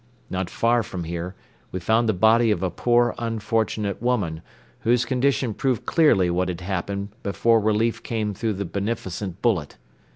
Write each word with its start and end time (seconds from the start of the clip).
Not 0.31 0.49
far 0.49 0.81
from 0.81 1.03
here 1.03 1.35
we 1.71 1.79
found 1.79 2.09
the 2.09 2.13
body 2.13 2.49
of 2.49 2.63
a 2.63 2.71
poor 2.71 3.13
unfortunate 3.19 4.01
woman, 4.01 4.41
whose 4.79 5.05
condition 5.05 5.53
proved 5.53 5.85
clearly 5.85 6.31
what 6.31 6.47
had 6.49 6.61
happened 6.61 7.09
before 7.21 7.59
relief 7.59 8.01
came 8.01 8.33
through 8.33 8.53
the 8.53 8.65
beneficent 8.65 9.43
bullet. 9.43 9.77